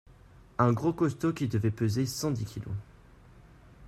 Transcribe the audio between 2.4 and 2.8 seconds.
kilos.